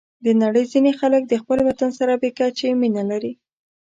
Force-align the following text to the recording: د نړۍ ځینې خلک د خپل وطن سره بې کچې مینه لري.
د 0.25 0.27
نړۍ 0.43 0.63
ځینې 0.71 0.91
خلک 0.99 1.21
د 1.27 1.33
خپل 1.41 1.57
وطن 1.67 1.89
سره 1.99 2.13
بې 2.21 2.29
کچې 2.37 2.67
مینه 2.81 3.03
لري. 3.11 3.33